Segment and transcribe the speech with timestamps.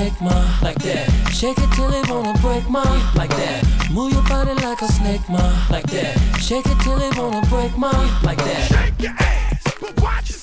[0.00, 0.58] snake, ma.
[0.62, 1.08] Like that.
[1.32, 2.82] Shake it till it wanna break, ma.
[3.14, 3.90] Like that.
[3.90, 5.42] Move your body like a snake, ma.
[5.70, 6.16] Like that.
[6.40, 7.90] Shake it till it wanna break, ma.
[8.22, 8.68] Like that.
[8.68, 10.39] Shake your ass, but watch it.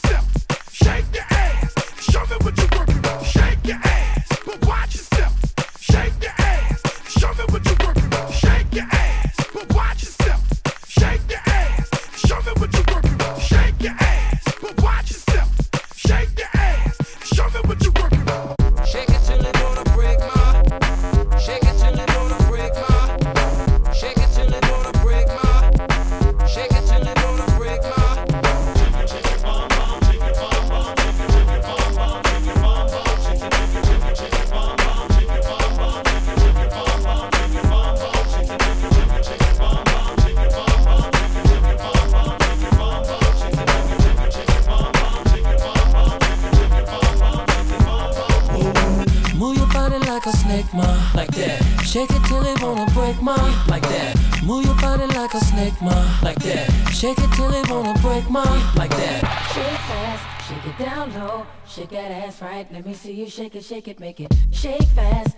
[62.78, 65.37] Let me see you shake it, shake it, make it shake fast.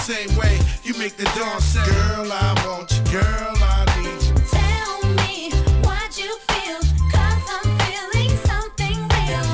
[0.00, 4.32] same way you make the dawn say, Girl, I want you, girl, I need you.
[4.48, 5.52] Tell me
[5.84, 6.80] what you feel,
[7.12, 9.48] I'm feeling something real.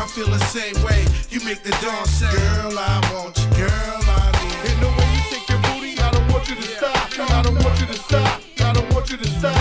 [0.00, 4.00] I feel the same way you make the dawn say, Girl, I want you, girl,
[4.08, 4.72] I need you.
[4.72, 6.96] In the way you shake your booty, I don't want you to stop.
[7.20, 8.40] I don't want you to stop.
[8.60, 9.56] I don't want you to stop.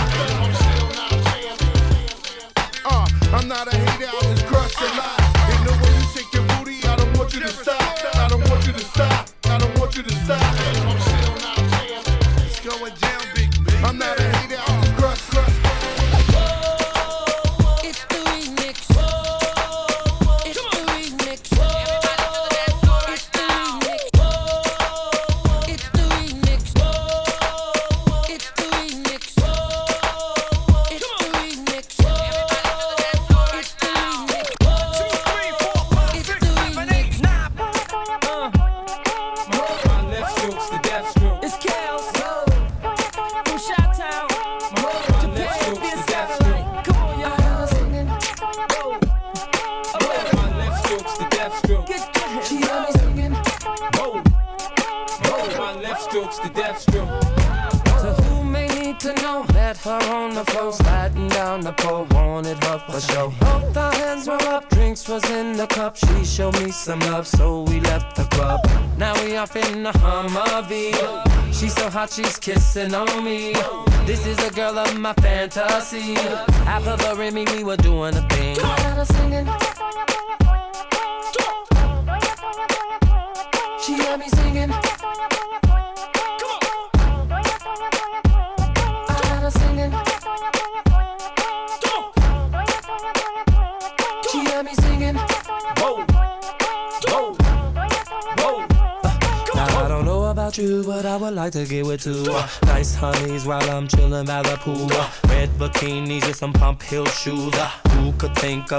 [2.85, 5.19] Uh, I'm not a hater, I just crush a lot.
[5.51, 7.78] In the way you shake your booty, I don't want you to stop.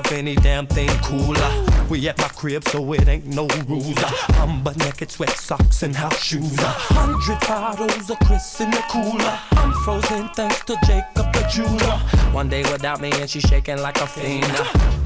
[0.00, 1.67] Of any damn thing cooler?
[1.88, 3.99] We at my crib, so it ain't no rules.
[4.41, 6.58] I'm butt naked, sweat socks and house shoes.
[6.58, 9.38] A hundred bottles of Chris in the cooler.
[9.52, 11.99] I'm frozen thanks to Jacob the jeweler.
[12.32, 14.47] One day without me and she's shaking like a fiend.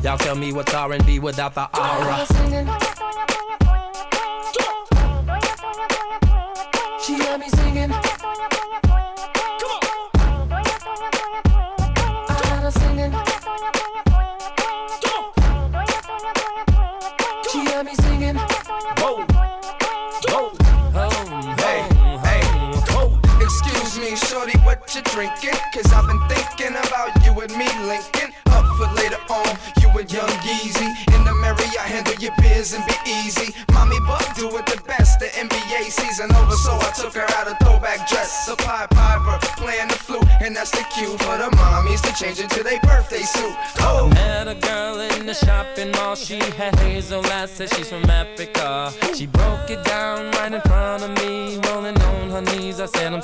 [0.03, 2.27] Y'all tell me what's R&B without the aura.
[7.05, 8.14] She heard me singing.
[25.15, 25.55] Drinking?
[25.73, 29.47] Cause I've been thinking about you and me linking up for later on.
[29.81, 33.55] You and young Yeezy in the Marriott, handle your biz and be easy.
[33.73, 35.21] Mommy Buck do it the best.
[35.21, 38.49] The NBA season over, so I took her out a throwback dress.
[38.49, 42.41] A Pied Piper playing the flute, and that's the cue for the mommies to change
[42.41, 43.55] into their birthday suit.
[43.81, 46.17] Oh, Met a girl in the shopping mall.
[46.17, 48.93] She had hazel eyes, said she's from Africa.
[49.15, 52.81] She broke it down right in front of me, rolling on her knees.
[52.81, 53.23] I said, I'm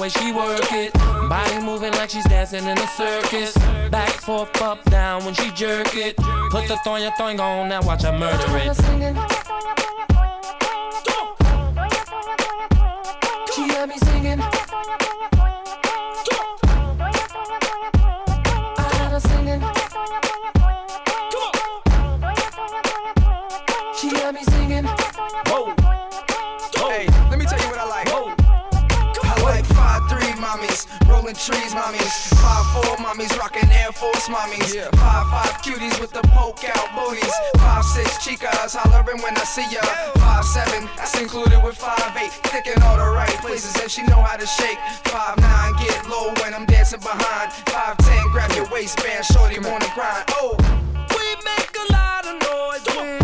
[0.00, 0.92] way she work it.
[0.94, 3.54] Body moving like she's dancing in a circus.
[3.90, 6.16] Back, forth, up, down when she jerk it.
[6.50, 8.76] Put the thong, your thong on, now watch her murder it.
[13.54, 15.39] She heard me singing.
[31.30, 36.22] Rolling trees mommies, five four mommies, rocking Air Force mommies, five five cuties with the
[36.34, 39.80] poke out booties, five six chicas hollering when I see ya,
[40.18, 44.20] five seven that's included with five eight, thick all the right places and she know
[44.22, 48.68] how to shake, five nine get low when I'm dancing behind, five ten grab your
[48.70, 50.24] waistband, shorty wanna grind.
[50.30, 50.56] Oh,
[51.10, 53.19] We make a lot of noise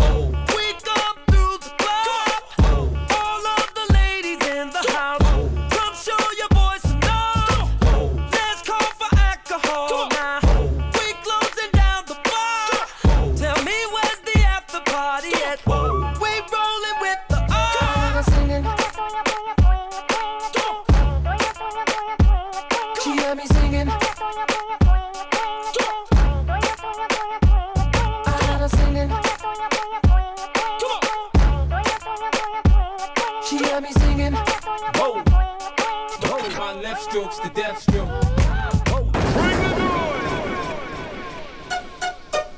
[37.39, 38.09] the death stroke.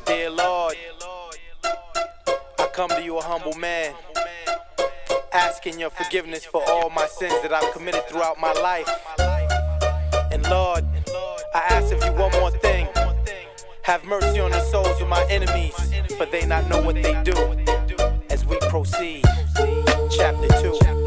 [0.05, 0.75] Dear Lord,
[2.57, 3.93] I come to you a humble man,
[5.33, 8.89] asking your forgiveness for all my sins that I've committed throughout my life.
[10.31, 10.85] And Lord,
[11.53, 12.87] I ask of you one more thing.
[13.83, 15.75] Have mercy on the souls of my enemies,
[16.15, 17.33] for they not know what they do.
[18.29, 19.23] As we proceed,
[20.11, 20.98] chapter 2.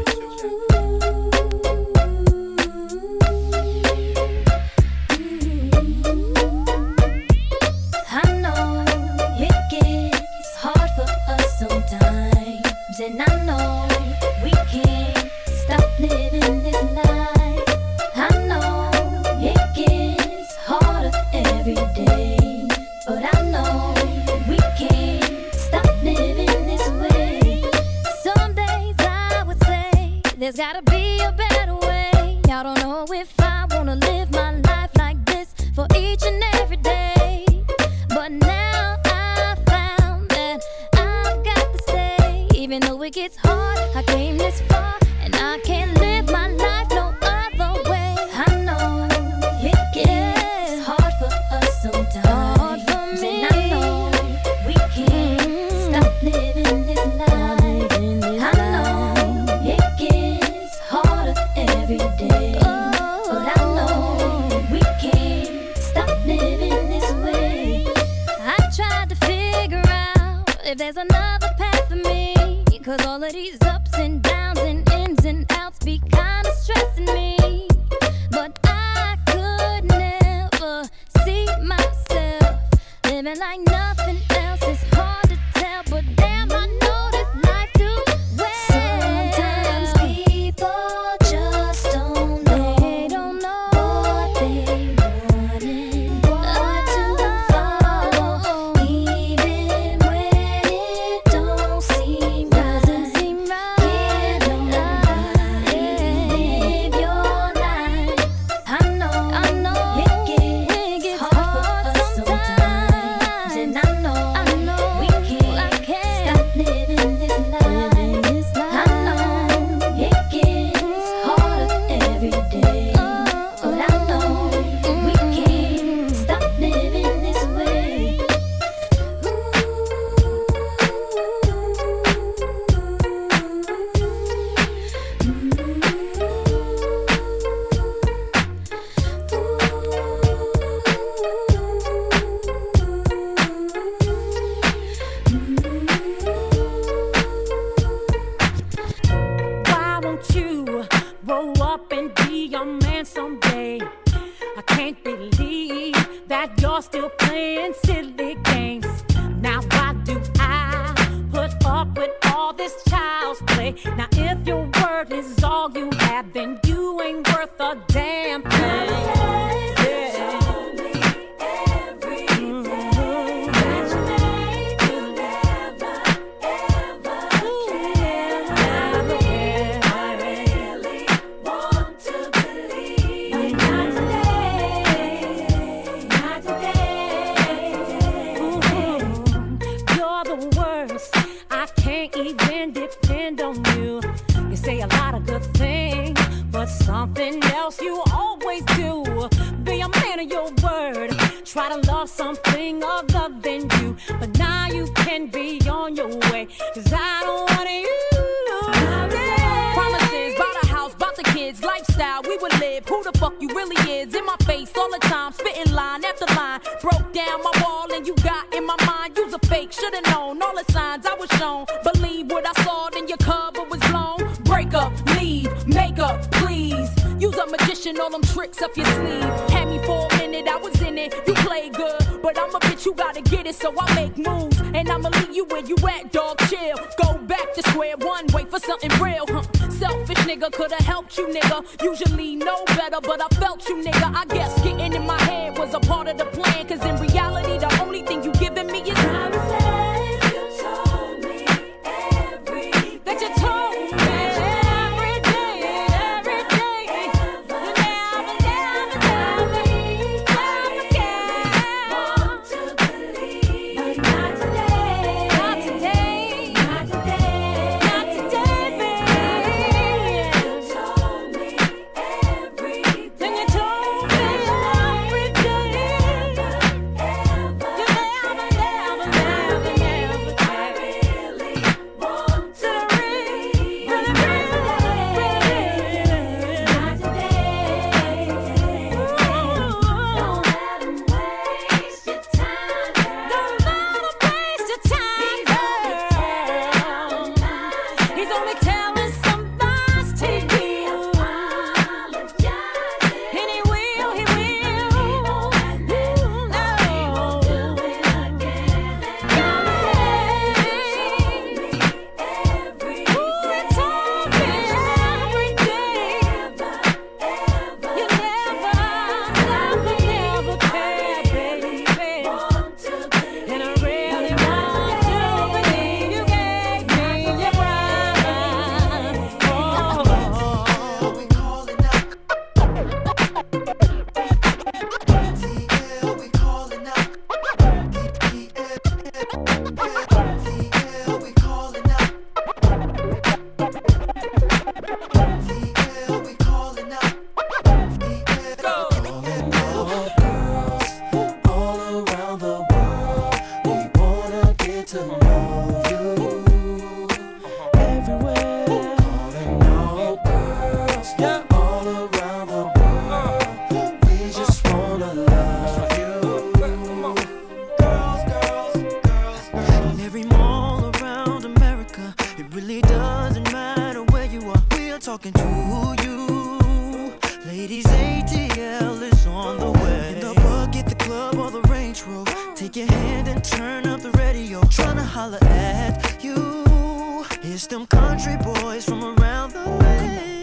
[387.53, 390.41] It's them country boys from around the way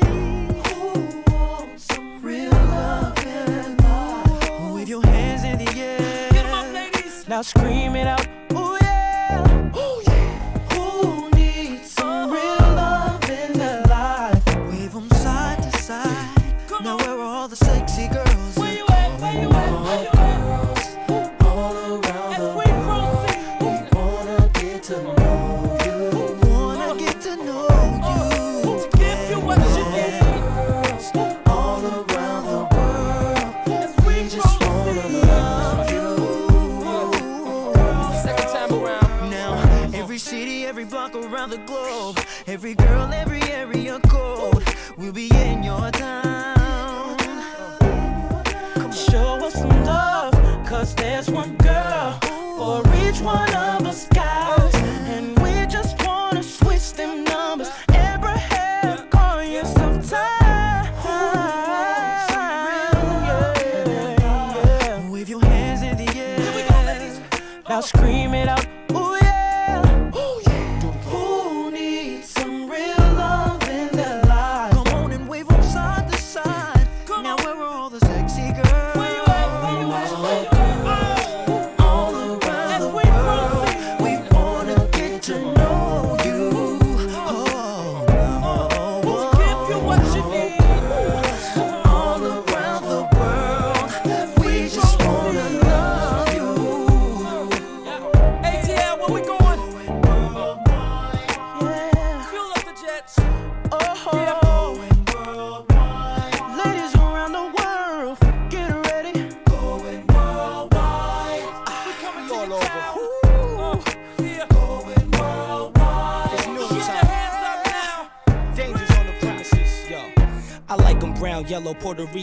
[0.68, 4.72] who some real love and.
[4.72, 8.39] With your hands in the air, now scream it out.
[42.50, 43.29] Every girl, every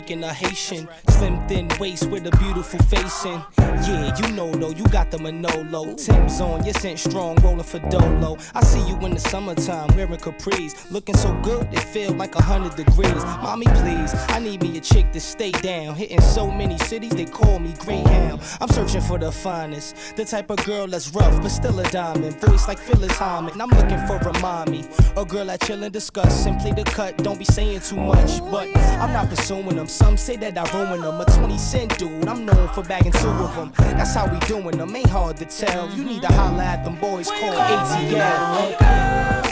[0.08, 0.88] Jamaican a Haitian.
[1.10, 3.44] Slim, thin waist with a beautiful face and
[4.66, 5.94] you got the Manolo.
[5.94, 8.38] Tim's on, you sent strong, rolling for Dolo.
[8.56, 10.92] I see you in the summertime, wearing capris.
[10.92, 13.24] Looking so good, it feel like a hundred degrees.
[13.44, 15.96] Mommy, please, I need me a chick to stay down.
[15.96, 18.42] Hitting so many cities, they call me Greyhound.
[18.60, 22.40] I'm searching for the finest, the type of girl that's rough, but still a diamond.
[22.42, 24.86] Voice like Phyllis Hyman, I'm looking for a mommy.
[25.16, 28.40] A girl I chill and discuss, simply the cut, don't be saying too much.
[28.50, 31.22] But I'm not pursuing them, some say that I ruin them.
[31.22, 33.72] A 20 cent dude, I'm known for bagging two of them.
[33.78, 35.90] That's how we doing them ain't hard to tell.
[35.92, 39.47] You need to holler at them boys, call ATL.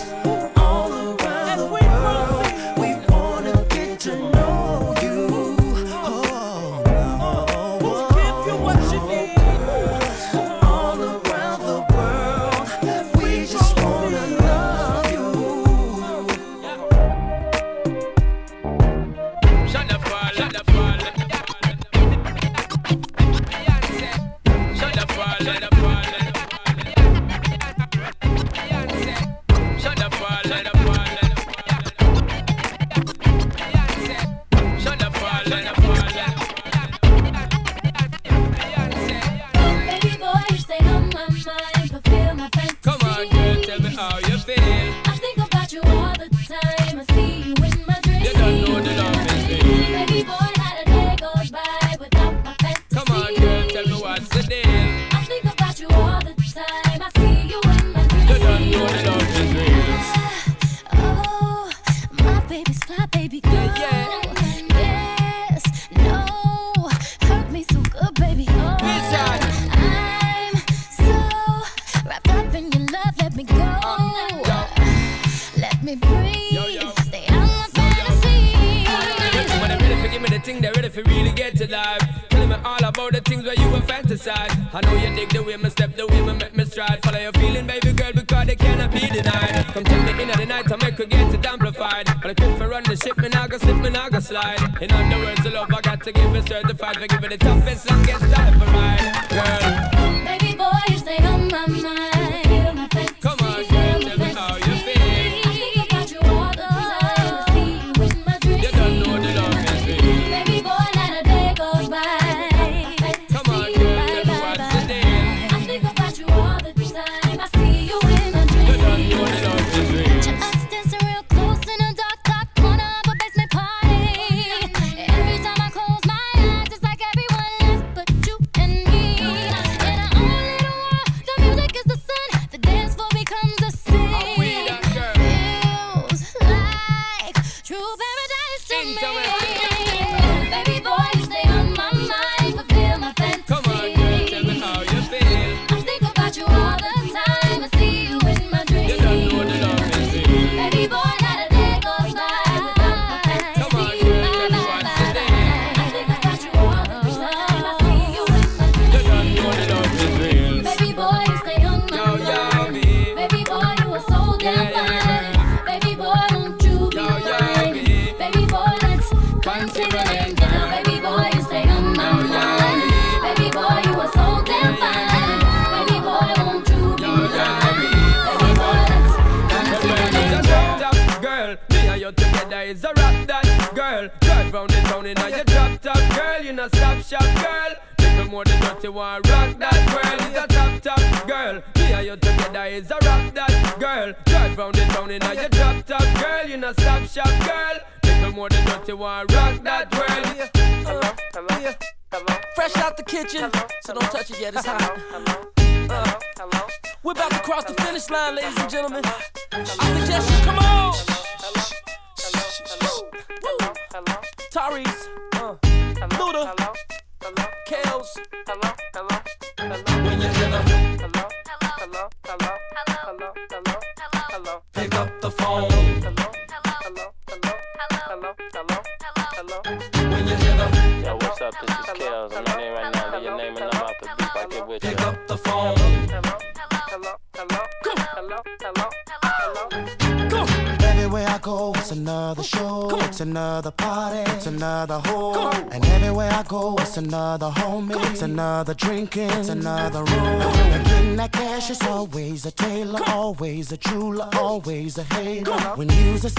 [97.08, 97.95] gotta give it the toughest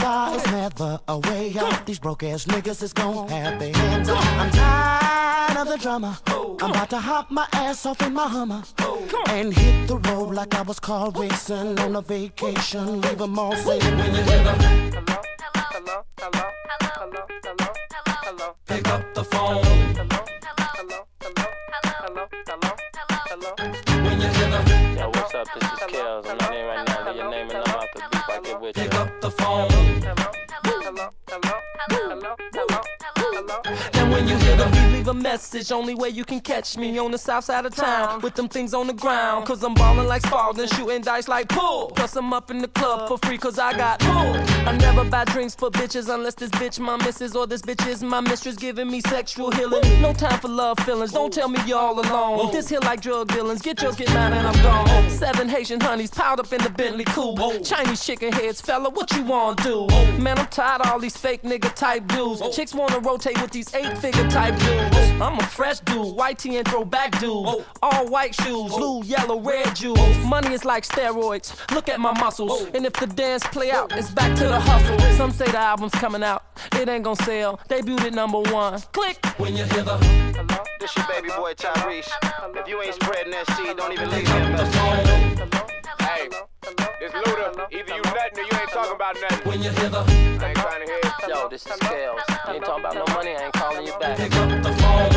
[0.07, 1.87] star, it's never a way out.
[1.87, 4.25] These broke ass niggas is gon' have their hands up.
[4.41, 6.19] I'm tired of the drama.
[6.63, 8.63] I'm about to hop my ass off in my Hummer
[9.29, 13.01] and hit the road like I was car racing on a vacation.
[13.01, 15.16] Leave 'em all saying when you hear the
[35.27, 35.73] message.
[35.73, 38.73] Only way you can catch me on the south side of town with them things
[38.73, 39.45] on the ground.
[39.47, 41.93] Cause I'm ballin' like Spalding, shooting dice like pool.
[41.97, 44.37] Plus, I'm up in the club for free cause I got pool.
[44.69, 48.03] I never buy drinks for bitches unless this bitch my missus or this bitch is
[48.03, 49.83] my mistress giving me sexual healing.
[50.01, 51.13] No time for love feelings.
[51.13, 52.53] Don't tell me you're all alone.
[52.53, 53.63] This here like drug dealings.
[53.63, 55.11] Get yours, get mine, and I'm gone.
[55.11, 57.65] Seven Haitian honeys piled up in the Bentley coupe.
[57.65, 59.87] Chinese chicken heads, fella, what you wanna do?
[60.23, 62.41] Man, I'm tired of all these fake nigga type dudes.
[62.55, 65.16] Chicks wanna rotate with these eight figure type dudes.
[65.19, 67.65] I'm a fresh dude, white tee and throwback dude.
[67.83, 70.17] All white shoes, blue, yellow, red jewels.
[70.19, 71.55] Money is like steroids.
[71.75, 72.67] Look at my muscles.
[72.75, 74.99] And if the dance play out, it's back to the hustle.
[75.17, 77.59] Some say the album's coming out, it ain't gonna sell.
[77.69, 78.79] Debuted at number one.
[78.93, 79.97] Click when you hear the
[80.81, 82.11] This your baby boy Tyrese.
[82.55, 85.76] If you ain't spreading that seed, don't even leave pick me a up the message.
[86.67, 86.75] Phone.
[86.79, 87.73] Hey, it's Luda.
[87.73, 89.49] Either you nutting or you ain't talking about nothing.
[89.49, 91.29] When you hear the I ain't trying to hear it.
[91.29, 92.21] Yo, this is Kels.
[92.49, 93.37] You ain't talking about no money.
[93.37, 94.17] I ain't calling you back.
[94.17, 95.13] pick up the phone.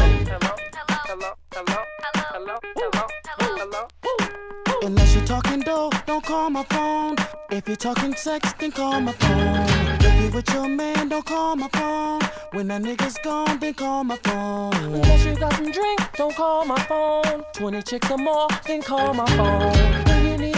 [1.09, 1.81] Hello, hello,
[2.13, 3.07] hello, hello,
[3.37, 3.87] hello, hello.
[4.03, 4.87] hello.
[4.87, 7.15] Unless you're talking dough, don't call my phone.
[7.51, 9.65] If you're talking sex, then call my phone.
[10.01, 12.21] If you're with your man, don't call my phone.
[12.51, 14.73] When that nigga's gone, then call my phone.
[14.75, 17.43] Unless you got some drink, don't call my phone.
[17.53, 20.08] 20 chicks or more, then call my phone.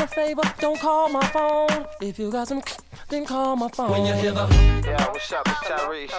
[0.02, 1.86] When you need a favor, don't call my phone.
[2.02, 2.64] If you got some,
[3.10, 3.92] then call my phone.
[3.92, 4.48] When you hear the
[4.84, 5.48] Yeah, what's up?
[5.48, 6.12] It's Tyrese.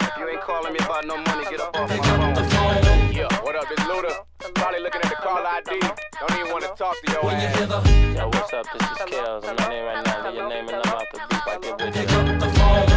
[0.00, 2.42] If you ain't calling me about no money, get up off my pick up the
[2.42, 2.82] phone.
[2.82, 3.12] phone.
[3.12, 3.68] Yeah, what up?
[3.68, 4.24] This Luda.
[4.56, 5.78] Probably looking at the call ID.
[5.78, 7.80] Don't even want to talk to your When you hear the
[8.18, 8.66] Yo, what's up?
[8.72, 9.44] This is Kels.
[9.44, 10.26] I'm in here right now.
[10.26, 11.46] Leave your name and number out the beep.
[11.46, 12.16] I get with pick you.
[12.16, 12.90] up the phone.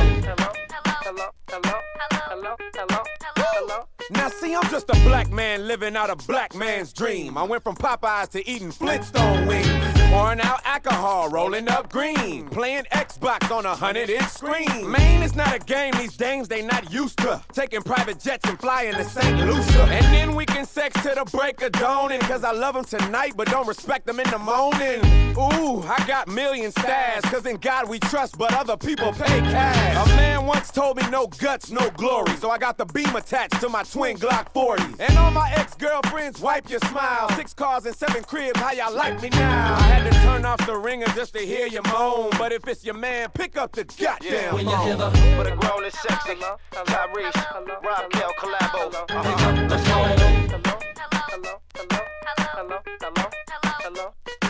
[4.09, 7.37] Now see, I'm just a black man living out a black man's dream.
[7.37, 9.82] I went from Popeyes to eating Flintstone wings.
[10.13, 12.47] Pouring out alcohol, rolling up green.
[12.49, 14.91] Playing Xbox on a hundred inch screen.
[14.91, 17.41] Maine is not a game, these dames they not used to.
[17.52, 19.39] Taking private jets and flying to St.
[19.39, 19.86] Lucia.
[19.86, 22.12] And then we can sex to the break of dawn.
[22.12, 24.99] And cause I love them tonight, but don't respect them in the morning.
[25.36, 27.23] Ooh, I got million stars.
[27.23, 30.08] Cause in God we trust, but other people pay cash.
[30.08, 32.36] A man once told me no guts, no glory.
[32.36, 34.84] So I got the beam attached to my twin Glock 40.
[34.99, 37.30] And all my ex girlfriends, wipe your smile.
[37.32, 40.02] Six cars and seven cribs, how y'all like me now?
[40.03, 42.29] I had to turn off the ringer just to hear you moan.
[42.37, 44.85] But if it's your man, pick up the goddamn When you phone.
[44.85, 46.35] hear the for the grown and sexy,
[46.73, 48.91] Tyrese, Rob Kel collabo.
[49.07, 50.19] Pick up the phone.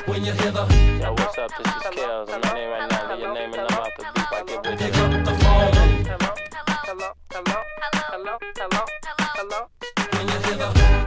[0.08, 0.66] When you hear the
[1.00, 1.52] Yo, what's up?
[1.56, 3.12] This is Kels, and my name right now.
[3.12, 4.34] Leave your name and number out the beat.
[4.34, 5.74] I get with pick up the phone.
[10.14, 11.03] When you hear the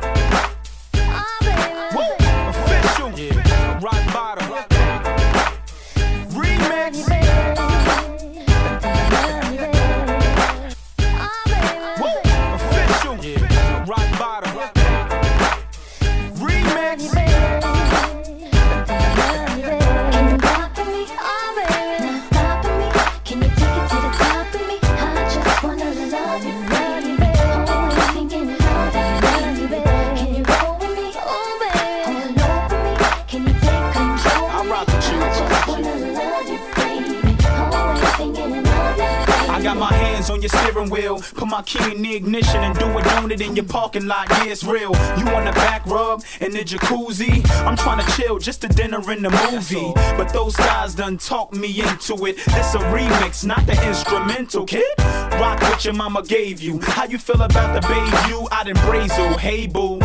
[40.87, 41.20] steering wheel.
[41.35, 44.29] Put my key in the ignition and do it, own it in your parking lot.
[44.31, 44.92] Yeah, it's real.
[45.18, 47.49] You on the back rub in the jacuzzi?
[47.66, 49.92] I'm trying to chill, just a dinner in the movie.
[50.16, 52.37] But those guys done talked me into it.
[52.37, 54.85] This a remix, not the instrumental, kid.
[54.99, 56.81] Rock what your mama gave you.
[56.81, 59.37] How you feel about the babe you out in Brazil?
[59.38, 60.01] Hey boo.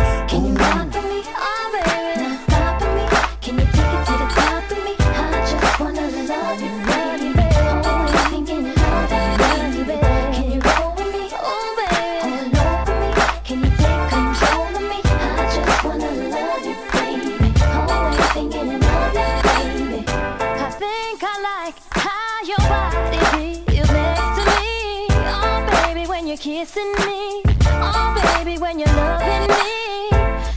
[22.44, 25.06] Your body feels next to me.
[25.30, 27.42] Oh, baby, when you're kissing me.
[27.66, 30.10] Oh, baby, when you're loving me.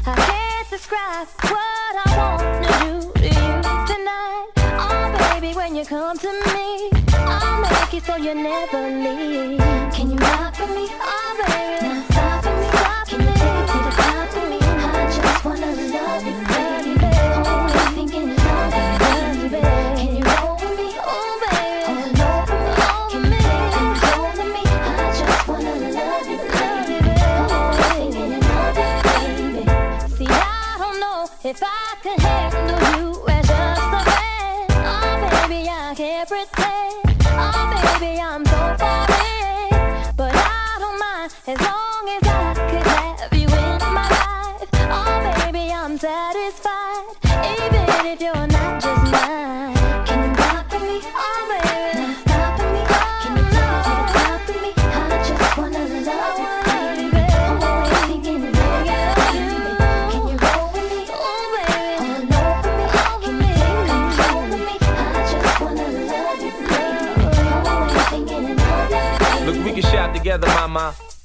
[0.08, 4.48] I can't describe what I want to do to you tonight.
[4.58, 6.89] Oh, baby, when you come to me.
[7.13, 9.60] I'll make it so you never leave.
[9.93, 10.88] Can you rock for me?
[10.89, 11.88] Oh, baby.
[11.88, 12.05] Now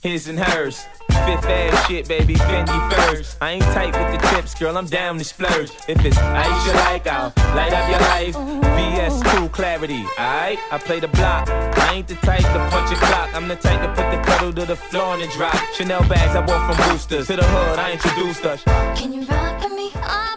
[0.03, 0.87] His and hers.
[1.11, 3.37] Fifth ass shit, baby, Fendi furs.
[3.43, 5.71] I ain't tight with the tips, girl, I'm down to splurge.
[5.89, 8.35] If it's ice you like, I'll light up your life.
[8.35, 10.59] VS2 clarity, alright?
[10.73, 11.51] I play the block.
[11.51, 13.35] I ain't the type to punch a clock.
[13.35, 15.55] I'm the type to put the pedal to the floor and drop.
[15.75, 17.27] Chanel bags I bought from boosters.
[17.27, 18.63] To the hood, I introduced us.
[18.99, 19.91] Can you rock for me?
[19.97, 20.30] Oh,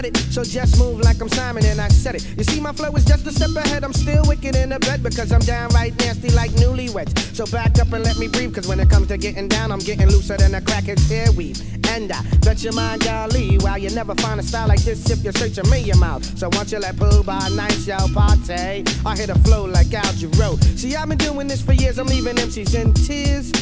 [0.00, 2.26] So just move like I'm Simon and I said it.
[2.38, 3.84] You see, my flow is just a step ahead.
[3.84, 7.12] I'm still wicked in the bed because I'm downright nasty like newlyweds.
[7.34, 9.80] So back up and let me breathe, cause when it comes to getting down, I'm
[9.80, 11.60] getting looser than a crackhead's earweave.
[11.94, 15.22] And I bet your mind, golly, while you never find a style like this if
[15.22, 16.24] you're searching me out.
[16.24, 20.04] So once you let poo by night, y'all party, I hit a flow like Al
[20.14, 20.56] Jarreau.
[20.78, 23.52] See, I've been doing this for years, I'm leaving MCs in tears,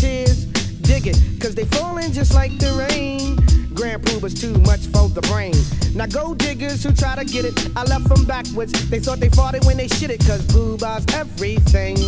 [0.00, 0.46] tears,
[0.80, 5.08] dig it, cause they falling just like the rain Grand Poo was too much for
[5.08, 5.54] the brain.
[5.94, 8.72] Now gold diggers who try to get it, I left them backwards.
[8.88, 10.78] They thought they fought it when they shit it, cause boo
[11.14, 11.98] everything.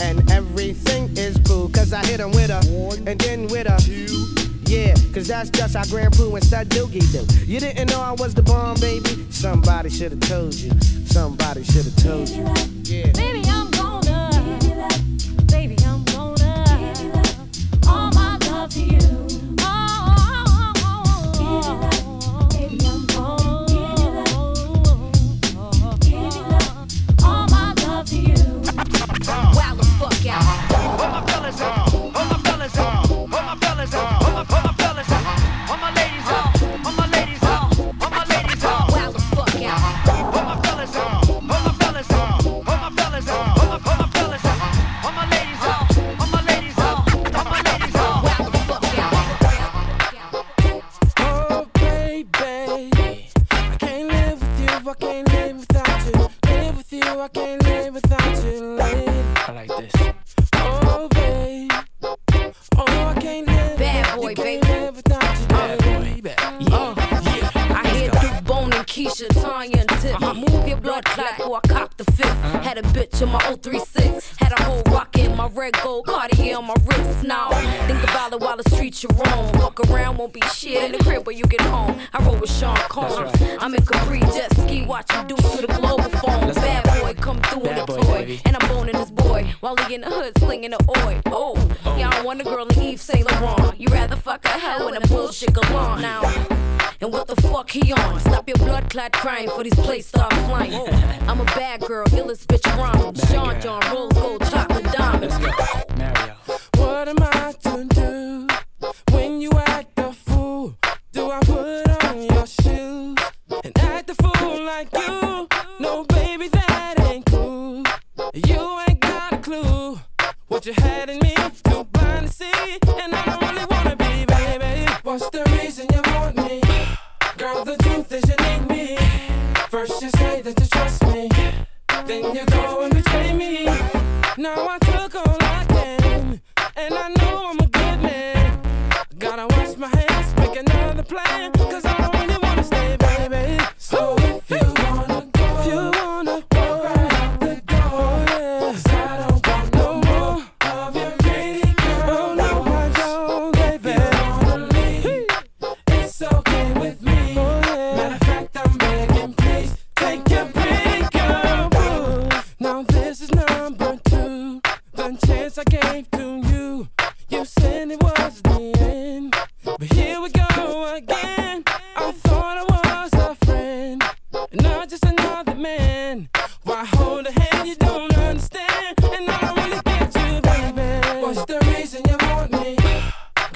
[0.00, 3.76] And everything is boo, cause I hit them with a, One, and then with a,
[3.82, 4.26] two,
[4.72, 7.24] yeah, cause that's just how Grand Poo and Stud Doogie do.
[7.44, 9.26] You didn't know I was the bomb, baby.
[9.30, 10.70] Somebody should have told you.
[11.06, 12.44] Somebody should have told you.
[12.84, 13.10] Yeah.
[13.12, 13.47] Baby,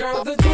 [0.03, 0.51] girl, the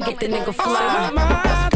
[0.00, 1.69] get the nigga fly.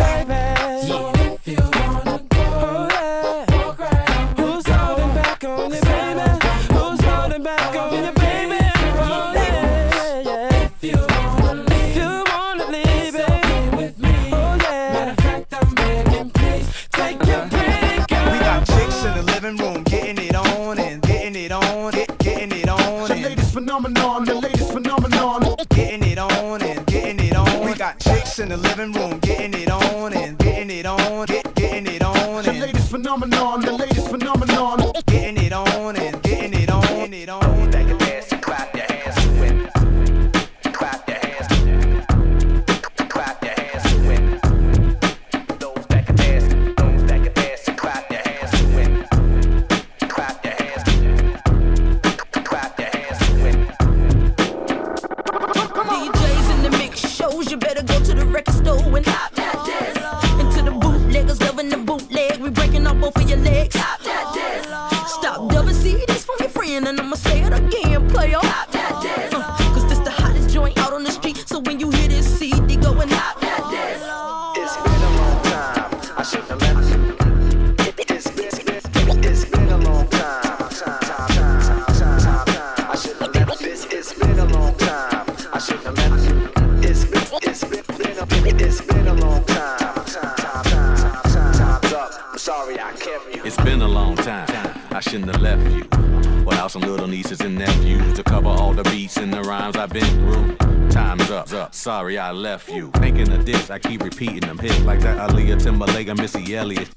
[101.75, 102.93] Sorry I left you.
[102.93, 106.89] Thinking of this, I keep repeating them hits like that Aaliyah Timbaland and Missy Elliott.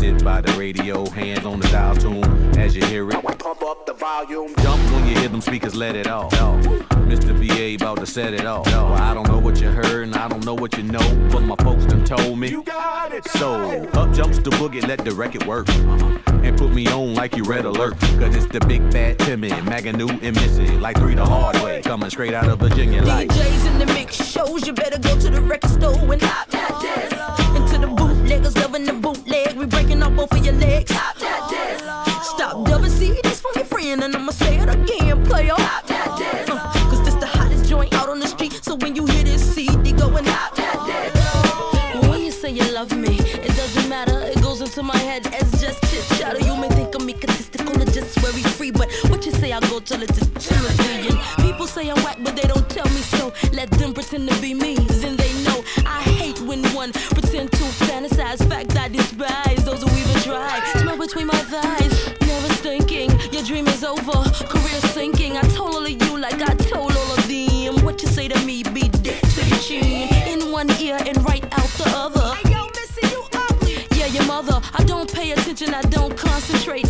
[0.00, 2.24] Sit by the radio, hands on the dial tune
[2.58, 3.22] as you hear it.
[3.22, 4.54] Pump up the volume.
[4.62, 6.32] Jump when you hear them speakers, let it off.
[7.10, 7.34] Mr.
[7.34, 8.64] VA about to set it off.
[8.68, 11.40] Well, I don't know what you heard and I don't know what you know, but
[11.40, 12.48] my folks done told me.
[12.48, 13.28] You got it.
[13.28, 15.68] So up jumps the boogie, let the record work.
[15.68, 16.18] Uh-huh.
[16.42, 18.00] And put me on like you red alert.
[18.00, 20.78] Cause it's the big bad Timmy, Magoo and Missy.
[20.78, 21.82] Like three the hard way.
[21.82, 23.28] Coming straight out of Virginia like.
[23.28, 26.80] DJs in the mix shows, you better go to the record store and hop that
[26.80, 27.54] disc.
[27.54, 29.19] Into the bootleggers loving the bootleg,
[30.20, 30.90] we breaking up both of your legs.
[30.92, 32.30] Hop that disc.
[32.30, 35.54] Stop dubbing CDs from your friend, and I'ma say it again, player.
[35.56, 36.50] Hop that disc.
[36.50, 39.54] Uh, Cause this the hottest joint out on the street, so when you hear this
[39.54, 42.08] CD, go and hop that disc.
[42.08, 45.60] When you say you love me, it doesn't matter, it goes into my head as
[45.60, 46.40] just chit chatter.
[46.44, 49.60] You may think of me statistical or just very free, but what you say, I
[49.60, 51.18] go tell it to television.
[51.44, 53.32] People say I'm whack, but they don't tell me so.
[53.52, 55.64] Let them pretend to be me, then they know.
[55.86, 58.46] I hate when one pretend to fantasize.
[58.48, 59.49] Fact I despise
[60.30, 60.80] even.
[60.80, 63.10] Smell between my thighs, never stinking.
[63.32, 65.36] Your dream is over, career sinking.
[65.36, 67.84] I told all of you like I told all of them.
[67.84, 70.08] What you say to me, be dead to your chin.
[70.26, 72.36] In one ear and right out the other.
[73.96, 74.60] Yeah, your mother.
[74.72, 76.86] I don't pay attention, I don't concentrate.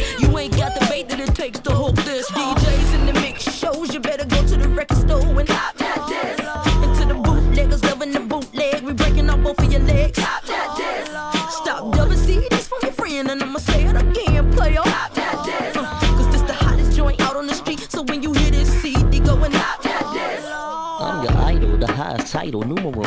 [22.50, 22.99] 罗努莫。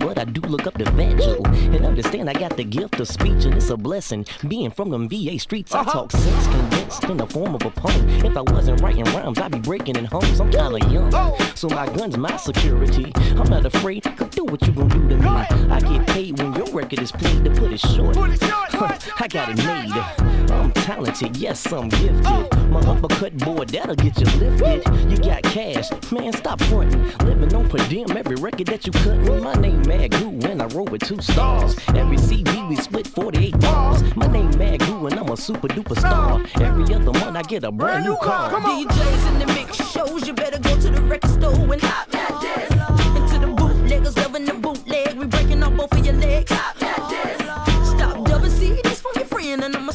[0.00, 1.74] I'm not a Puerto Rican, but I do look up to Vangel.
[1.74, 4.26] And understand I got the gift of speech, and it's a blessing.
[4.46, 8.08] Being from them VA streets, I talk sense condensed in the form of a poem.
[8.24, 10.40] If I wasn't writing rhymes, I'd be breaking in homes.
[10.40, 11.10] I'm kinda young,
[11.54, 13.12] so my gun's my security.
[13.36, 15.28] I'm not afraid, do what you gon' do to me.
[15.28, 18.16] I get paid when your record is played, to put it short.
[18.16, 19.92] I got it made.
[20.50, 22.24] I'm talented, yes, I'm gifted.
[22.70, 25.10] My uppercut board, that'll get you lifted.
[25.10, 27.02] You got cash, man, stop fronting.
[27.26, 29.42] Living on per diem, every record that you cutting.
[29.42, 31.74] My name Magoo, and I roll with two stars.
[31.94, 34.02] Every CD we split 48 bars.
[34.14, 36.42] My name Magoo, and I'm a super duper star.
[36.60, 38.50] Every other month I get a brand new car.
[38.50, 42.32] DJs in the mix shows, you better go to the record store and hop that
[42.42, 43.16] disc.
[43.16, 46.52] Into the bootleggers loving the bootleg, we breaking up both of your legs.
[46.52, 47.96] Hop that disc.
[47.96, 49.92] Stop dubbing CDs from your friend, and I'ma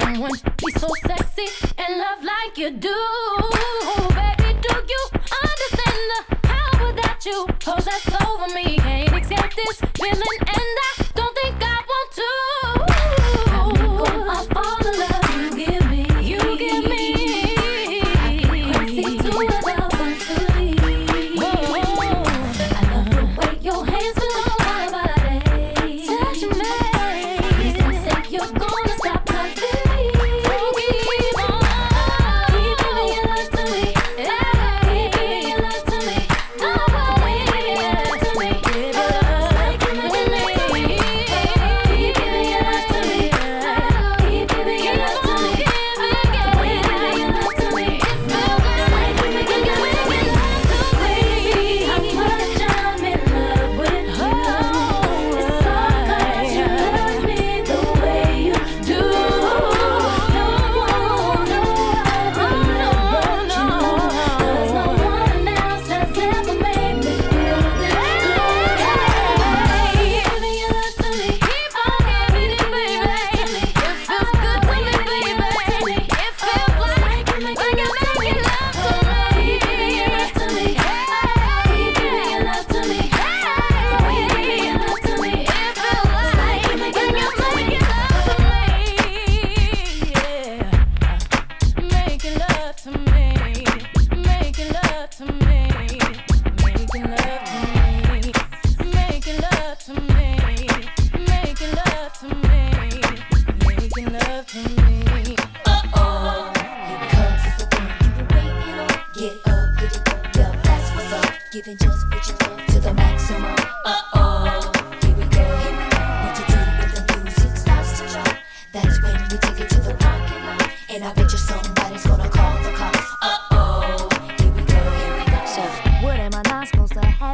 [0.00, 1.46] someone be so sexy
[1.78, 3.25] and love like you do.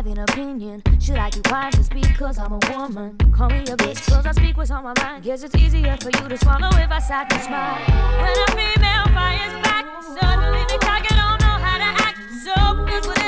[0.02, 0.82] have an opinion.
[1.00, 3.16] Should I keep quiet just because I'm a woman?
[3.32, 5.22] Call me a bitch, cause I speak what's on my mind.
[5.22, 7.78] Guess it's easier for you to swallow if I sat and smile.
[8.20, 12.18] When a female fires back, suddenly they talk and don't know how to act.
[12.44, 13.21] So is what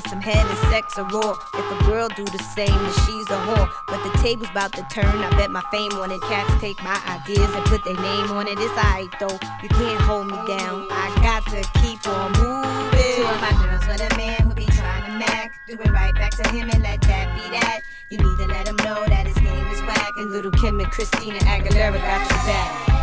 [0.00, 1.36] some head and sex or raw.
[1.54, 3.70] If a girl do the same, then she's a whore.
[3.86, 5.06] But the table's about to turn.
[5.06, 6.20] I bet my fame on it.
[6.22, 8.58] Cats take my ideas and put their name on it.
[8.58, 9.38] It's alright though.
[9.62, 10.88] You can't hold me down.
[10.90, 13.14] I got to keep on moving.
[13.16, 15.52] Two of my girls with a man who be trying to mac.
[15.66, 17.82] Do it right back to him and let that be that.
[18.10, 20.10] You need to let him know that his game is whack.
[20.18, 22.93] And little Kim and Christina Aguilera got your back.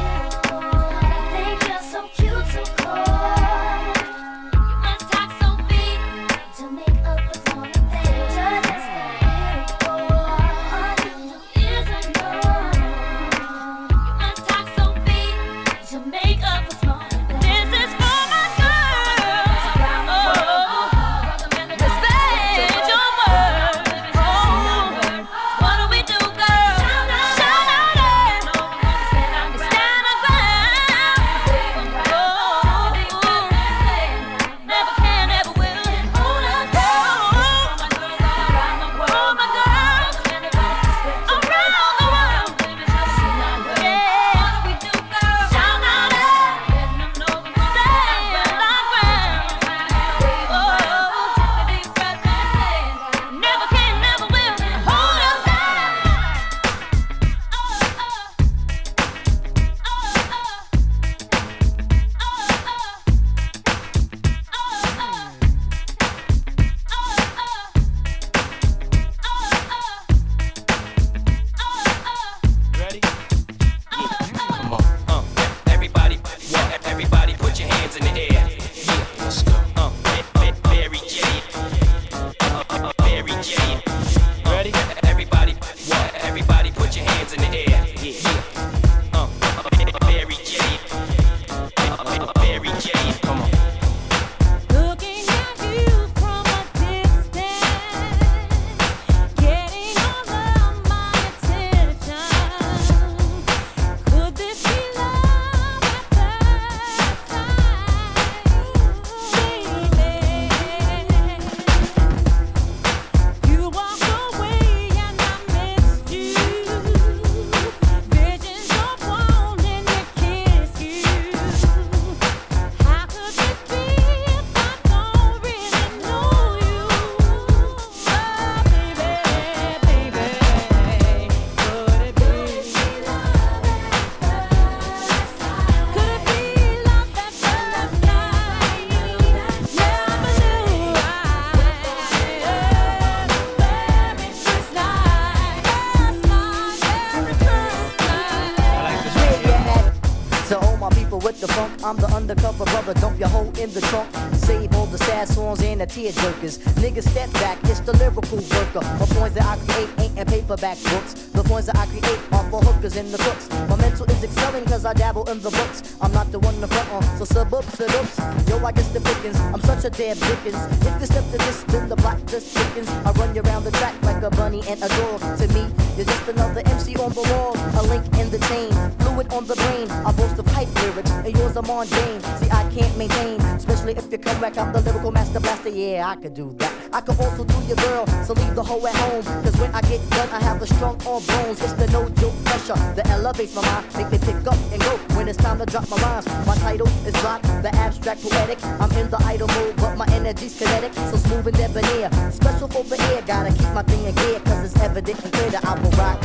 [151.41, 152.93] The funk, I'm the undercover brother.
[152.93, 154.07] Dump your hoe in the trunk.
[154.35, 156.59] Save all the sad songs and the tear jerkers.
[156.75, 158.79] Niggas step back, it's the lyrical worker.
[158.99, 161.30] The points that I create ain't in paperback books.
[161.51, 163.49] Points that I create are for hookers and the cooks.
[163.67, 165.97] My mental is excelling cause I dabble in the books.
[165.99, 168.19] I'm not the one to front on, so sub up, sub ups.
[168.47, 169.37] Yo, I guess the pickings.
[169.51, 170.55] I'm such a damn dickens.
[170.79, 172.87] If you step to this, then the block just thickens.
[173.03, 175.19] I run you around the track like a bunny and a dog.
[175.39, 177.51] To me, you're just another MC on the wall.
[177.51, 178.71] A link in the chain,
[179.03, 179.91] fluid on the brain.
[179.91, 182.21] I boast of hype lyrics, and yours are mundane.
[182.39, 184.57] See, I can't maintain, especially if you come back.
[184.57, 185.69] I'm the lyrical master blaster.
[185.69, 186.73] Yeah, I could do that.
[186.93, 189.23] I could also do your girl, so leave the hoe at home.
[189.43, 191.61] Cause when I get done, I have a strong arm bones.
[191.61, 194.97] It's the no joke pressure that elevates my mind, make me pick up and go
[195.15, 196.25] when it's time to drop my rhymes.
[196.47, 198.63] My title is Rock, the abstract poetic.
[198.63, 202.09] I'm in the idle mode, but my energy's kinetic, so smooth and debonair.
[202.31, 205.49] Special for the air, gotta keep my thing in gear, cause it's evident and clear
[205.51, 206.19] that I will rock.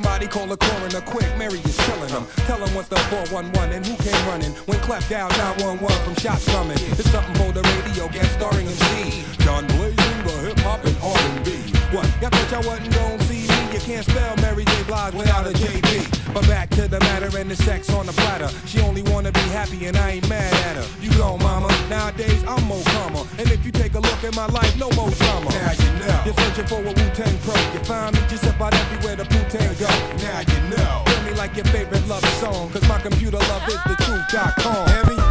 [0.02, 1.28] Somebody call the coroner quick.
[1.38, 2.26] Mary is killing him.
[2.46, 4.52] Tell him what's the 411 and who came running.
[4.70, 6.78] When clap down 911 from shots coming.
[6.94, 9.26] It's something for the radio guest starring MC.
[9.44, 11.50] John Blazing, the hip hop and R&B.
[11.90, 12.06] What?
[12.22, 13.60] Y'all thought y'all wasn't gonna see me?
[13.74, 14.84] You can't spell Mary J.
[14.84, 16.34] Blige without a JB.
[16.34, 18.50] But back to the matter and the sex on the platter.
[18.68, 20.88] She only wanna be happy and I ain't mad at her.
[21.02, 23.26] You know, mama, nowadays I'm more calmer.
[23.40, 25.50] And if you take a look at my life, no more drama.
[25.50, 26.22] Now you know.
[26.26, 27.56] You're searching for a Wu-Tang pro.
[27.74, 31.04] You find me just about everywhere the Wu-Tang go now you know.
[31.08, 35.29] Feel me like your favorite love song, cause my computer love is the truth.com.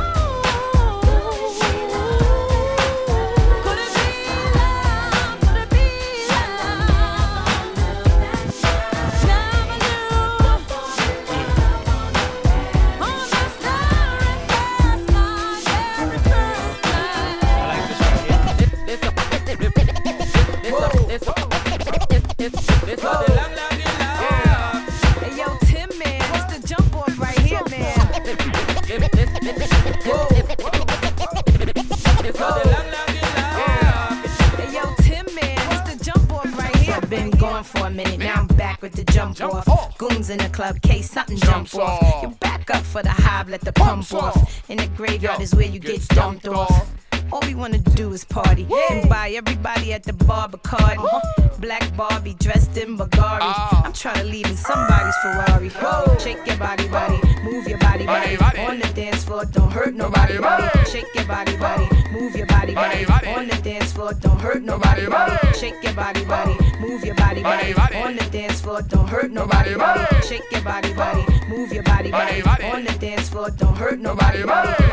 [45.18, 46.90] graveyard is where you get dumped off.
[47.32, 48.80] All we wanna do is party Woo!
[48.90, 50.96] and buy everybody at the bar Bacardi.
[50.96, 51.48] Uh-huh.
[51.58, 53.42] Black Barbie dressed in Bulgari.
[53.42, 53.68] Uh-huh.
[53.72, 53.82] Ah.
[53.84, 55.68] I'm trying to leave in somebody's Ferrari.
[55.68, 56.16] Whoa.
[56.18, 58.60] Shake your body, body, move your body, body, body.
[58.60, 59.44] on the dance floor.
[59.44, 60.90] Don't hurt nobody, body.
[60.90, 64.14] Shake your body, body, move your body, body, on the dance floor.
[64.14, 65.58] Don't hurt nobody, body.
[65.58, 67.96] Shake your body, body, move your body, body, body.
[67.96, 68.80] on the dance floor.
[68.82, 70.26] Don't hurt nobody, body.
[70.26, 73.50] Shake your body, body, move your body, body, on the dance floor.
[73.50, 74.87] Don't hurt nobody, body.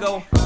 [0.00, 0.37] Like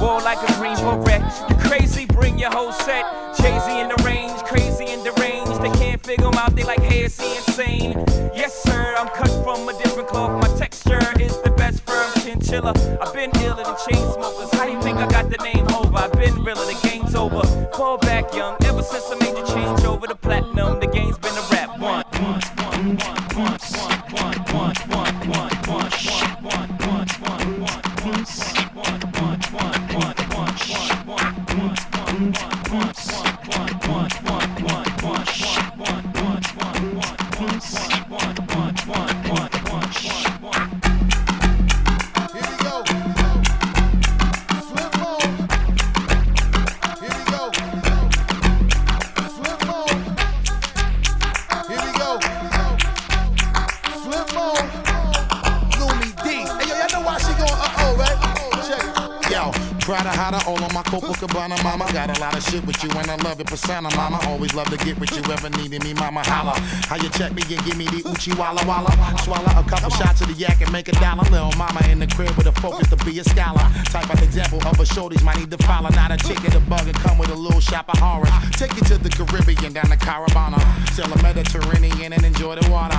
[63.52, 64.18] it, persona, mama.
[64.28, 66.22] Always love to get with you, ever needed me, mama.
[66.24, 66.58] Holla.
[66.88, 68.90] How you check me and give me the Uchi Walla Walla?
[69.22, 71.24] Swallow a couple shots of the yak and make a dollar.
[71.30, 73.64] Little mama in the crib with a focus to be a scholar.
[73.86, 75.90] Type of example of a shorties might need to follow.
[75.90, 78.32] Not a chick in a bug and come with a little shop of horrors.
[78.52, 80.60] Take you to the Caribbean, down to Caravana.
[80.92, 82.96] Sail the Mediterranean and enjoy the water.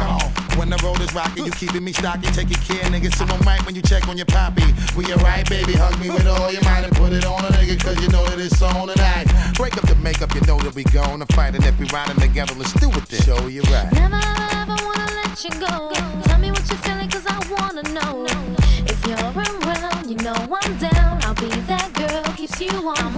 [0.58, 2.28] When the road is rocky, you keeping me stocky.
[2.32, 3.14] Taking care, nigga.
[3.16, 4.64] So I'm right when you check on your poppy.
[4.96, 5.74] We alright, baby.
[5.74, 8.24] Hug me with all your might and put it on a nigga, cause you know
[8.26, 9.26] that it's on tonight.
[9.56, 11.56] Break up the makeup, you know that we gonna fight.
[11.56, 13.22] And if we riding together, let's do it then.
[13.22, 13.92] Show you right.
[13.94, 14.22] Never
[14.62, 15.92] ever wanna let you go.
[16.24, 18.26] Tell me what you're feeling, cause I wanna know.
[18.86, 21.20] If you're around, you know I'm down.
[21.24, 23.13] I'll be that girl, keeps you on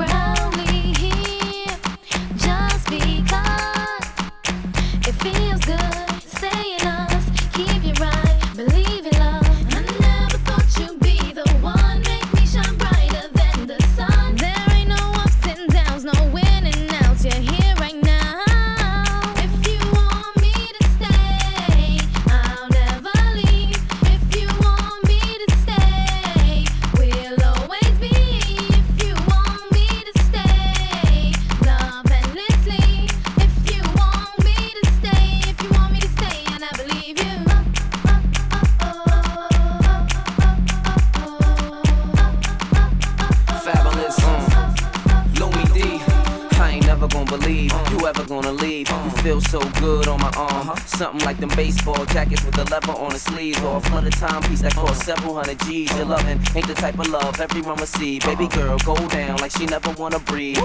[57.45, 58.19] everyone will see.
[58.19, 60.57] Baby girl, go down like she never wanna breathe.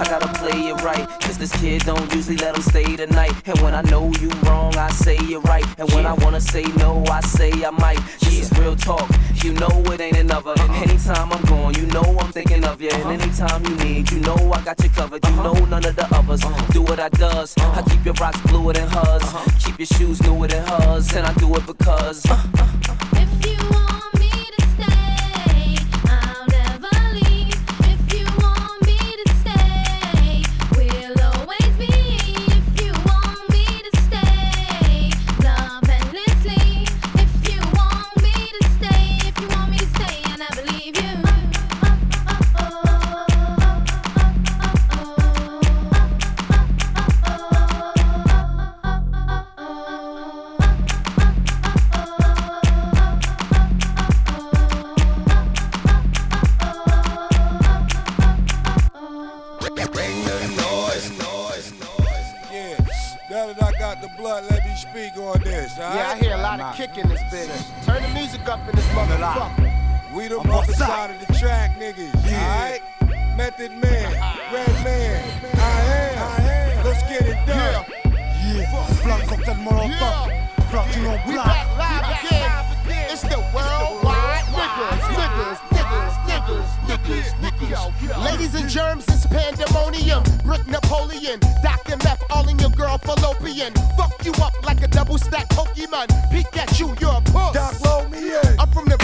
[0.00, 3.32] I gotta play it right, cause this kid don't usually let him stay the night.
[3.46, 5.66] And when I know you wrong, I say you're right.
[5.78, 8.00] And when I wanna say no, I say I might.
[8.20, 9.08] This is real talk,
[9.44, 10.50] you know it ain't another.
[10.50, 10.82] Uh-huh.
[10.82, 12.90] Anytime I'm gone, you know I'm thinking of you.
[12.90, 13.18] And uh-huh.
[13.18, 15.24] anytime you need, you know I got you covered.
[15.24, 15.52] You uh-huh.
[15.52, 16.40] know none of the others
[16.72, 17.56] do what I does.
[17.58, 19.22] I keep your rocks bluer than hers,
[19.64, 21.12] keep your shoes newer than hers.
[21.14, 22.26] And I do it because.
[79.70, 80.70] Black cocktail molotov.
[80.70, 81.46] Platinum We black.
[81.46, 82.68] back live again.
[83.10, 88.24] It's the worldwide niggas, niggas, niggas, niggas, niggas, niggas.
[88.24, 90.22] Ladies and germs, it's pandemonium.
[90.44, 91.96] Brick Napoleon, Dr.
[92.04, 93.72] Meth, all in your girl fallopian.
[93.96, 96.08] Fuck you up like a double stack Pokemon.
[96.30, 97.87] Peek at you, you're a puss.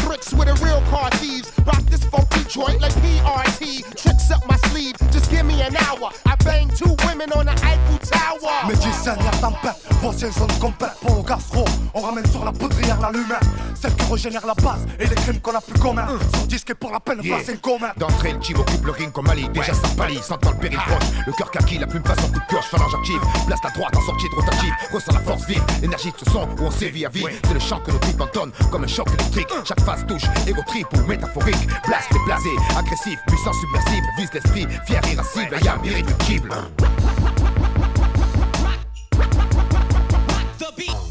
[0.04, 1.50] Bricks with the real car thieves.
[1.66, 3.82] Rock this funky joint like PRT.
[3.96, 6.10] Tricks up my sleeve, just give me an hour.
[6.26, 8.66] I bang two women on the Eiffel Tower.
[8.68, 11.64] Médicine, y'a tempête, vos ciels sont complètes pour le gastro.
[11.94, 13.40] On ramène sur la poudrière la lumière,
[13.74, 16.06] celle qui régénère la base et les crimes qu'on a plus communs.
[16.34, 17.38] Sur disque et pour la peine, Yeah.
[17.44, 17.88] c'est une commun.
[17.96, 19.48] D'entrée, le team occupe le ring comme Ali.
[19.50, 21.08] Déjà ça pâlit, sentant le péril proche.
[21.26, 23.20] Le cœur kaki, la plume passe en coup de pioche, phalange active.
[23.46, 24.72] Place la droite en sortie de rotative.
[24.92, 27.24] Ressent la force vive, énergie de ce son où on sévit à vie.
[27.46, 29.48] C'est le chant que nos tripes entonnent comme un choc électrique.
[29.64, 31.66] Chaque phase touche, égo trip ou métaphorique.
[31.86, 34.06] Blast et blasé, agressif, puissant submersible.
[34.18, 36.50] Vise l'esprit, fier, irascible, yam, irréductible.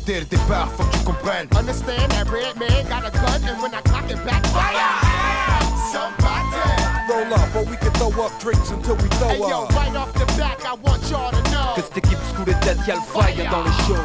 [0.05, 1.47] Dès le départ, faut que tu comprennes.
[1.57, 4.99] Understand that red man got a gun, and when I cock it back, fire!
[5.93, 6.59] Somebody!
[7.07, 9.69] Roll up, or we can throw up drinks until we throw Hey yo, up.
[9.73, 11.73] right off the back, I want y'all to know.
[11.75, 13.95] Que cette équipe sous les têtes, y'a le fire dans le show.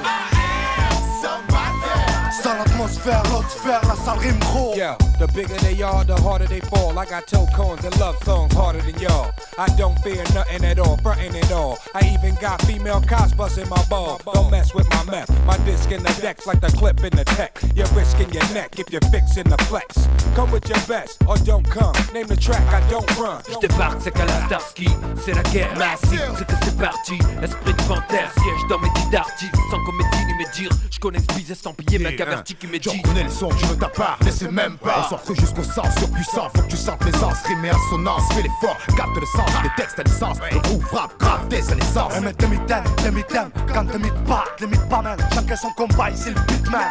[2.43, 2.55] Sans
[2.89, 4.75] l'atmosphère, l'autre sphère, la salle rime gros.
[4.77, 6.99] Yeah, the bigger they are, the harder they fall.
[6.99, 9.31] I got toe cones and love songs harder than y'all.
[9.59, 11.79] I don't fear nothing at all, frontin' at all.
[11.95, 14.21] I even got female cops busting my ball.
[14.33, 15.31] Don't mess with my meth.
[15.45, 17.59] My disc in the decks like the clip in the tech.
[17.75, 20.09] You're risking your neck if you're fixing the flex.
[20.35, 21.95] Come with your best or don't come.
[22.15, 23.43] Name the track, I don't run.
[23.49, 24.89] Je débarque, c'est qu'à la Starsky,
[25.25, 27.19] c'est la guerre massive, c'est que c'est parti.
[27.43, 30.71] Esprit de panthère, siège dans mes dix d'artistes, sans comédie ni médire.
[30.91, 33.03] Je connais ce bise estampillé, mec averti qui m'est J'en dit.
[33.03, 35.05] connais le son, tu ne t'as pas, laissez même pas.
[35.05, 38.77] On s'offre jusqu'au sens surpuissant, faut que tu sentes l'aisance, rime et assonance, fais l'effort,
[38.97, 40.39] capte le sens des textes à licence.
[40.53, 42.13] Le groupe frappe, grave dès sa naissance.
[42.15, 45.19] Un mètre de mitaine, de mitaine, quand te mythes pas, te mythes pas, man.
[45.35, 46.83] Chacun son combat, ici le beatman.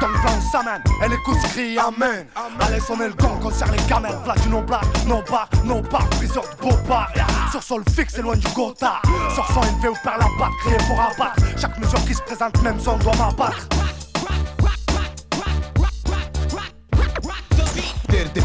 [0.00, 2.26] Ton plan on s'amène, elle écoute, crie Amen.
[2.60, 4.18] Allez, sonner le gong, concerne les gamelles.
[4.24, 7.10] Flash du non-black, non-bar, non-bar, priseur de beau bar.
[7.50, 9.00] Sur sol fixe, c'est loin du gotha.
[9.34, 11.42] Sur son élevé ou par la batte, crié pour abattre.
[11.56, 13.66] Chaque mesure qui se présente, même son doit m'abattre.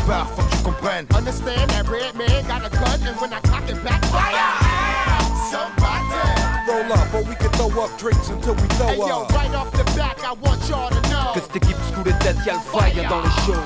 [0.07, 1.07] Dès faut que tu comprennes.
[1.15, 4.53] Understand that Redman got a gun, and when I cock it back, fire!
[5.49, 6.05] Somebody!
[6.67, 9.31] Roll up, or we can throw up drinks until we throw Hey yo, up.
[9.33, 11.33] right off the back, I want y'all to know.
[11.33, 13.61] Que cette équipe sous les têtes, y'a le fire dans le show.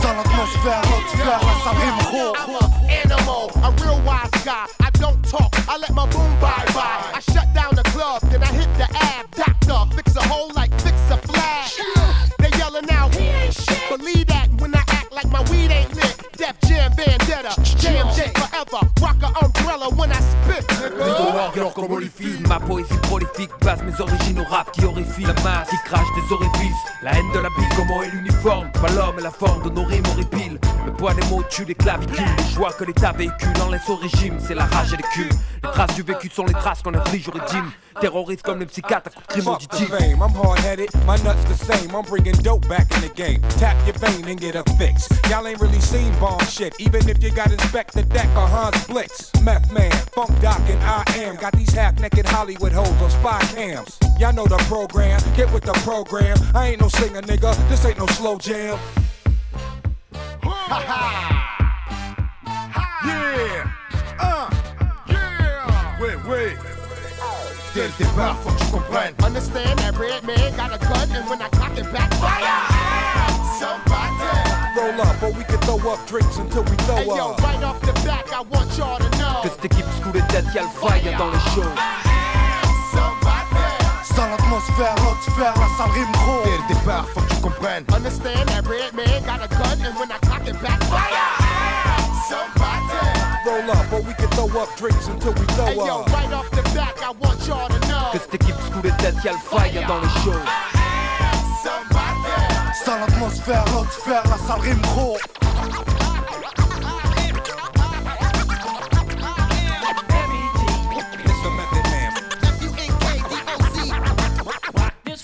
[0.00, 2.32] Sans l'atmosphère, l'autre sphère, la salle rime gros.
[2.40, 4.64] I'm a animal, a real wise guy.
[4.80, 7.12] I don't talk, I let my boom bye bye.
[7.14, 9.94] I shut down the club, then I hit the ab doctor.
[9.94, 10.89] Fix a hole like fix
[17.06, 18.90] Vendetta, Jam J forever.
[19.42, 20.64] Umbrella when I spit,
[22.48, 26.34] Ma poésie prolifique base mes origines au rap qui horrifie La masse qui crache des
[26.34, 26.76] orifices.
[27.02, 28.70] La haine de la bille, comment est l'uniforme?
[28.72, 30.58] Pas l'homme et la forme de nos rimes horripiles.
[30.62, 30.69] Le
[31.00, 34.38] poids des mots tue les clavicules Les choix que l'État véhicule en laisse au régime
[34.46, 37.28] C'est la rage et les culs Les traces du vécu sont les traces qu'on inflige
[37.28, 41.16] au régime Terroriste comme les psychiatres à coups de crime auditif I'm hard headed, my
[41.24, 41.94] nuts the same.
[41.94, 43.40] I'm bringing dope back in the game.
[43.58, 45.08] Tap your vein and get a fix.
[45.28, 49.30] Y'all ain't really seen bomb shit, even if you got Inspectah Deck or Hans Blix.
[49.42, 51.36] Meth Man, Funk Doc, and I am.
[51.36, 53.98] Got these half naked Hollywood hoes on spy cams.
[54.18, 56.36] Y'all know the program, get with the program.
[56.54, 58.78] I ain't no singer, nigga, this ain't no slow jam.
[63.04, 63.70] Yeah,
[64.18, 64.50] uh,
[65.08, 66.00] yeah.
[66.00, 66.56] Wait, wait.
[67.72, 69.14] Faut que tu comprennes.
[69.24, 72.66] Understand that Redman got a gun, and when I cock it back, fire!
[73.58, 74.10] Somebody!
[74.76, 77.40] Roll up, or we can throw up drinks until we throw up.
[77.40, 79.42] right off the back, I want y'all to know.
[79.42, 81.32] Que cette équipe sous les y'a le fire dans.
[84.02, 86.42] Sans l'atmosphère, l'autre sphère, la salle rime gros.
[86.44, 87.40] Dès le départ, faut que tu.
[87.94, 91.30] Understand that Redman got a gun, and when I cock it back, fire!
[92.28, 93.40] Somebody!
[93.46, 96.12] Roll up, or we can throw up drinks until we Hey throw yo, up.
[96.12, 98.10] right off the back, I want y'all to know.
[98.82, 100.40] Les têtes, y'a le fire dans le show.
[102.84, 105.18] Sans l'atmosphère, l'autre sphère, la salle rime gros.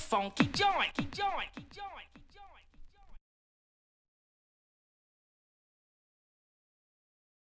[0.08, 1.55] Funky joint.